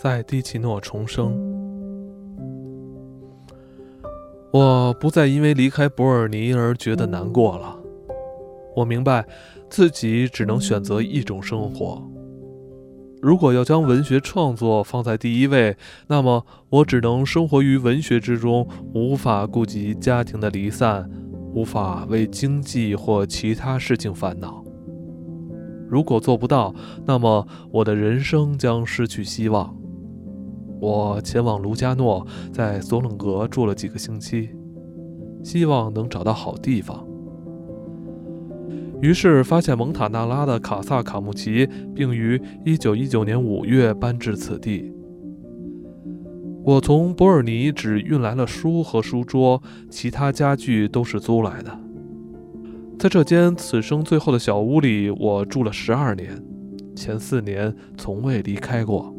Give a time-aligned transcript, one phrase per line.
[0.00, 1.36] 在蒂奇诺重生。
[4.52, 7.76] 我不再因为离开伯尔尼而觉得难过了。
[8.76, 9.26] 我明白，
[9.68, 12.00] 自己只能选择一种生活。
[13.20, 15.76] 如果要将文学创作放在第一位，
[16.06, 21.10] 那么我只能生活于文学之中，无法顾及家庭的离散，
[21.52, 24.64] 无法为经济或其他事情烦恼。
[25.88, 26.72] 如果做不到，
[27.04, 29.74] 那么我的人生将失去希望。
[30.80, 34.50] 我前往卢加诺，在索冷格住了几个星期，
[35.42, 37.06] 希望能找到好地方。
[39.00, 44.92] 于是发现蒙塔纳拉的卡萨卡穆奇，并于1919年5月搬至此地。
[46.64, 51.78] 我从伯尔尼只运来了书和书桌，其他家具都是租来的。
[52.98, 56.42] 在这间此生最后的小屋里，我住了十二年，
[56.96, 59.14] 前四年从未离开过，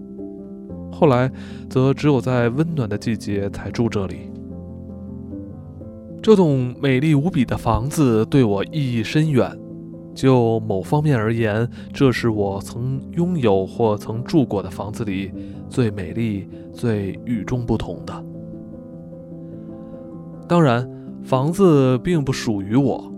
[0.99, 1.31] 后来
[1.69, 4.29] 则只有在温暖的季节才住这里。
[6.21, 9.57] 这栋美丽无比的房子对我意义深远。
[10.13, 15.31] 就某方面而言，这是我曾拥有或曾住过的房子里
[15.69, 18.25] 最美丽、最与众不同的。
[20.45, 20.85] 当然，
[21.23, 23.09] 房子并不属于我。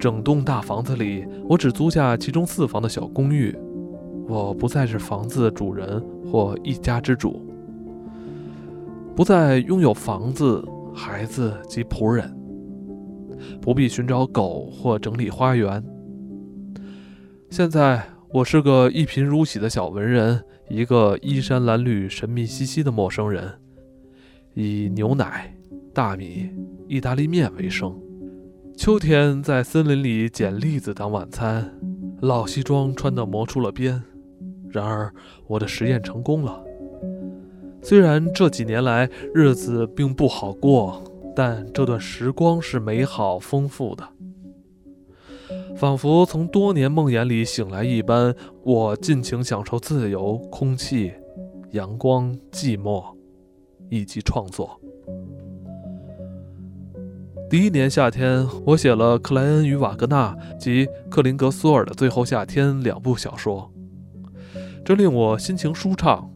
[0.00, 3.56] 整栋大房子里，我只租下其中四房的小公寓。
[4.26, 7.44] 我不再是房子的主人或一家之主，
[9.14, 12.34] 不再拥有房子、孩子及仆人，
[13.60, 15.84] 不必寻找狗或整理花园。
[17.50, 23.52] 现在我是个一贫如洗的小文人，一个衣衫褴褛、神秘兮兮的陌生人，
[24.54, 25.54] 以牛奶、
[25.92, 26.48] 大米、
[26.88, 27.94] 意大利面为生。
[28.76, 31.78] 秋天在森林里捡栗子当晚餐，
[32.20, 34.02] 老西装穿得磨出了边。
[34.74, 35.08] 然而
[35.46, 36.60] 我的实验成功了。
[37.80, 41.00] 虽然这几年来日子并不好过，
[41.36, 44.08] 但这段时光是美好丰富的。
[45.76, 51.12] 仿佛从多年梦魇里醒来一般，我尽情享受自由、空气、
[51.70, 53.04] 阳光、寂寞，
[53.90, 54.80] 以及创作。
[57.50, 63.70] 第一年夏天，我写了《克莱恩与瓦格纳》及《克林格索尔的最后夏天》两部小说，
[64.84, 66.30] 这令我心情舒畅。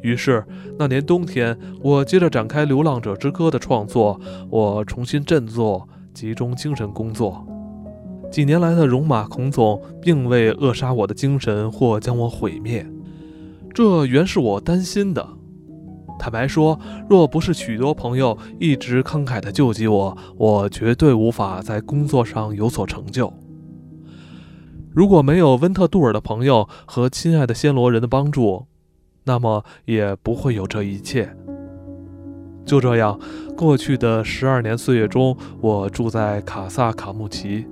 [0.00, 0.44] 于是
[0.78, 4.20] 那年冬天，我接着展开《流浪者之歌》的创作，
[4.50, 7.44] 我重新振作，集中精神工作。
[8.30, 12.86] 几年来的戎马倥偬，并未扼杀我的精神或将我毁灭，
[13.72, 15.26] 这原是我担心的。
[16.18, 23.32] 坦白说，若不是许多朋友一直慷慨地救济我，我绝对无法在工作上有所成就。
[24.94, 28.66] 如果没有温特杜尔的朋友和亲爱的暹罗人的帮助，
[29.24, 31.36] 那么也不会有这一切。
[32.64, 33.18] 就这样，
[33.56, 37.66] 过去的十二年岁月中，我住在卡萨卡穆奇。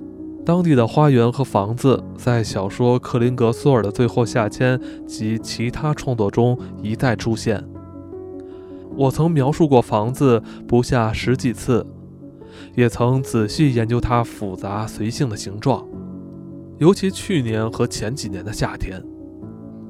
[0.45, 7.63] 当地的花园和房子，在小说《克林格索尔的最后夏天》及其他创作中一再出现。
[8.97, 11.87] 我曾描述过房子不下十几次，
[12.75, 15.87] 也曾仔细研究它复杂随性的形状。
[16.83, 19.01] 尤其去年和前几年的夏天，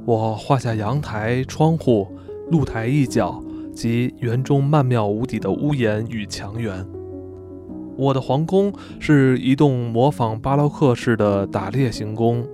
[0.05, 2.07] 我画下阳台、窗户、
[2.51, 3.43] 露台一角
[3.73, 6.85] 及园中曼妙无底的屋檐与墙垣。
[7.97, 12.47] 我的皇宫是一栋模仿巴洛克式的打猎行宫，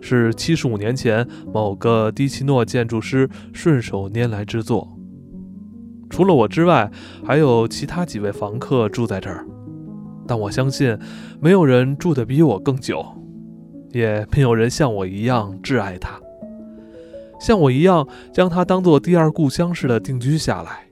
[0.00, 1.24] 是七十五年前
[1.54, 4.92] 某个迪奇诺建筑师顺手拈来之作。
[6.10, 6.90] 除了我之外，
[7.24, 9.46] 还有其他几位房客住在这儿，
[10.26, 10.98] 但我相信
[11.40, 13.06] 没有人住得比我更久，
[13.92, 16.20] 也没有人像我一样挚爱它，
[17.40, 20.86] 像我一样将它当做第二故乡似的定居下来。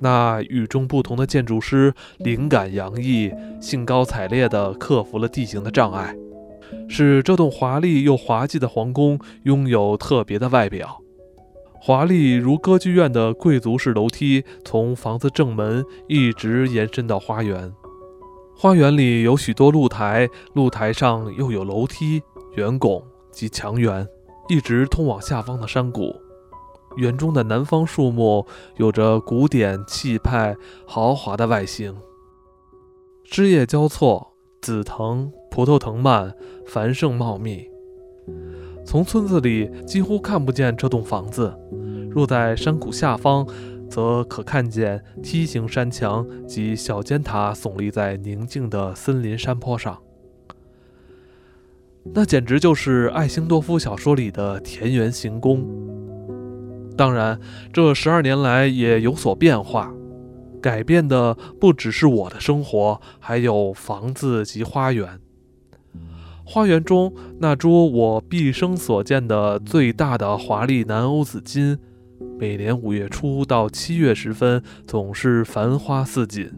[0.00, 6.16] 那与众不同的建筑师，灵感洋溢、兴高采烈地克服了地形的障碍，
[6.88, 10.98] 使这栋华丽又滑稽的皇宫拥有特别的外表。
[11.74, 17.72] 华丽如歌剧院的贵族式楼梯从房子正门一直延伸到花园，
[18.54, 22.22] 花园里有许多露台，露台上又有楼梯、
[22.54, 24.06] 圆拱及墙垣，
[24.48, 26.14] 一直通往下方的山谷。
[26.96, 28.46] 园中的南方树木
[28.76, 30.54] 有着古典气派、
[30.86, 31.96] 豪华的外形，
[33.24, 36.34] 枝叶交错，紫藤、葡萄藤蔓
[36.66, 37.66] 繁盛茂密。
[38.84, 41.56] 从村子里几乎看不见这栋房子，
[42.10, 43.46] 若在山谷下方，
[43.92, 49.98] 则可看见梯形山墙及小尖塔耸立在宁静的森林山坡上。
[52.14, 55.62] 那简直就是爱辛多夫小说里的田园行宫。
[56.96, 57.38] 当然，
[57.70, 59.92] 这十二年来也有所变化，
[60.62, 65.20] 改变的不只是我的生活，还有房子及花园。
[66.44, 71.78] 花园中那株我毕生所见的最大的华丽南欧紫金，
[72.42, 76.50] 每年五月初到七月时分总是繁花似锦，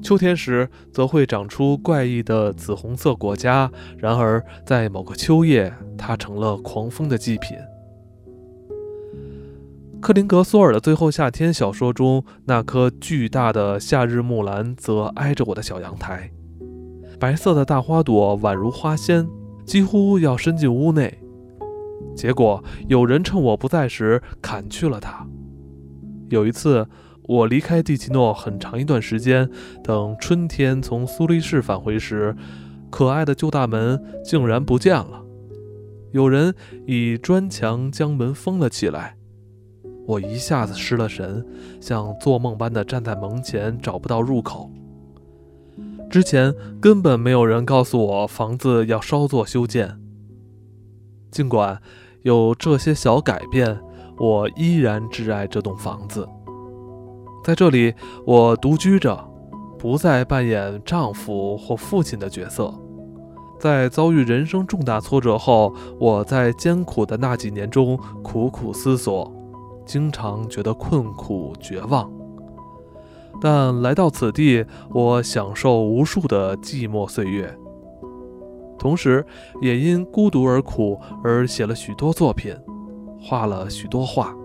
[0.00, 3.68] 秋天时则会长出怪异的紫红色果荚。
[3.98, 7.56] 然而，在某个秋夜，它成了狂风的祭品。
[10.00, 16.30] 克林格索尔的《最后夏天》小说中，那棵巨大的夏日木兰则挨着我的小阳台，
[17.18, 19.26] 白色的大花朵宛如花仙，
[19.66, 21.18] 几乎要伸进屋内。
[22.16, 25.26] 结果有人趁我不在时砍去了它。
[26.30, 26.86] 有一次，
[27.24, 29.48] 我离开蒂奇诺很长一段时间，
[29.82, 32.34] 等春天从苏黎世返回时，
[32.90, 35.22] 可爱的旧大门竟然不见了，
[36.12, 36.54] 有人
[36.86, 39.16] 以砖墙将门封了起来。
[40.06, 41.46] 我一下子失了神，
[41.80, 44.70] 像做梦般的站在门前，找不到入口。
[46.10, 49.98] 之前根本没有人告诉我房子要稍作修建。
[51.34, 51.76] 尽管
[52.22, 53.76] 有这些小改变，
[54.18, 56.28] 我依然挚爱这栋房子。
[57.42, 57.92] 在这里，
[58.24, 59.18] 我独居着，
[59.76, 62.72] 不再扮演丈夫或父亲的角色。
[63.58, 69.32] 在遭遇人生重大挫折后，我在艰苦的那几年中苦苦思索。
[69.84, 72.08] 经常觉得困苦绝望，
[73.42, 77.58] 但来到此地，我享受无数的寂寞岁月，
[78.84, 79.24] 同时
[79.62, 82.54] 也因孤独而苦而写了许多作品，
[83.18, 84.36] 画了许多画，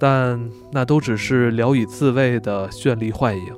[0.00, 3.54] 但那都只是聊以自慰的绚丽幻影。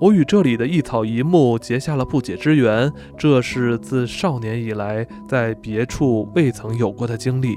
[0.00, 7.56] 我与这里的一草一木结下了不解之缘，这是自少年以来在别处未曾有过的经历。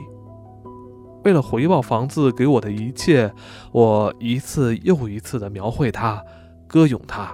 [1.23, 3.31] 为了回报房子给我的一切，
[3.71, 6.23] 我一次又一次地描绘它，
[6.65, 7.31] 歌咏它，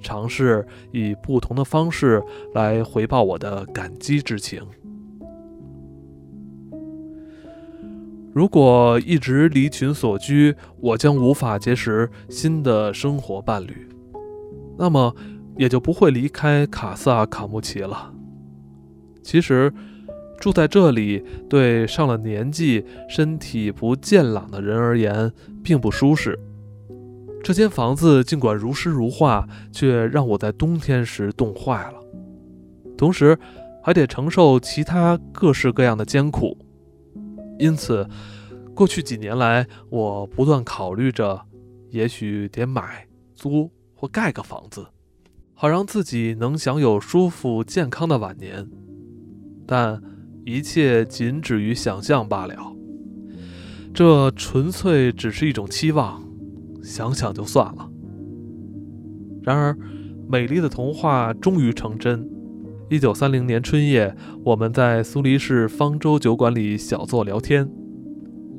[0.00, 2.22] 尝试以不同的方式
[2.54, 4.62] 来回报我的感激之情。
[8.32, 13.88] 如果一直离群所居，我将无法结识新的生活伴侣，
[14.78, 15.14] 那么
[15.56, 18.12] 也就不会离开卡萨卡穆奇了。
[19.22, 19.72] 其实。
[20.40, 25.32] 住在这里，对上了年纪、身体不健朗的人而言，
[25.64, 26.38] 并不舒适。
[27.42, 31.98] 这间房子尽管如诗如画，却让我在冬天时冻坏了，
[32.96, 33.38] 同时
[33.82, 36.56] 还得承受其他各式各样的艰苦。
[37.58, 38.06] 因此，
[38.74, 41.40] 过去几年来，我不断考虑着，
[41.90, 44.86] 也许得买、租或盖个房子，
[45.54, 48.68] 好让自己能享有舒服、健康的晚年。
[49.66, 50.02] 但。
[50.44, 52.56] 一切仅止于想象罢了，
[53.92, 56.22] 这纯粹只是一种期望，
[56.88, 57.90] 想想就算了。
[59.42, 59.76] 然而，
[60.26, 62.26] 美丽的童话终于成真。
[62.88, 67.70] 一九三零年春夜，我们在苏黎世方舟酒馆里小坐聊天，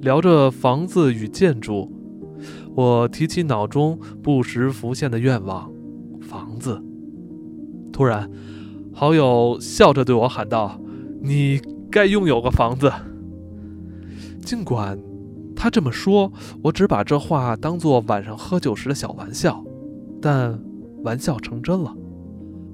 [0.02, 1.92] 聊着房子与建筑。
[2.76, 5.72] 我提起脑中不时浮现的愿望——
[6.22, 6.80] 房子。
[7.92, 8.30] 突然，
[8.94, 10.80] 好友笑着对我喊道
[11.24, 11.60] ：“你。”
[11.92, 12.92] 该拥有个房子。
[14.46, 14.96] 尽管
[15.62, 16.32] 他这么说，
[16.64, 19.62] 我只把这话当作晚上喝酒时的小玩笑，
[20.22, 20.58] 但
[21.04, 21.94] 玩笑成真了。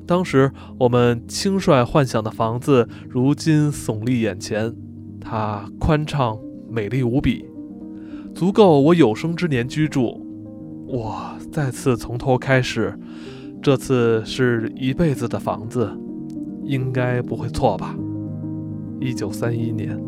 [0.06, 4.72] 当时我们轻率幻想的房子，如今耸立眼前。
[5.20, 6.38] 它宽敞
[6.70, 7.44] 美丽无比，
[8.36, 10.24] 足够我有生之年居住。
[10.88, 12.96] 我再次从头开始，
[13.63, 15.92] 这次是一辈子的房子，
[16.63, 17.96] 应该不会错吧？
[19.01, 20.00] 一九三一年。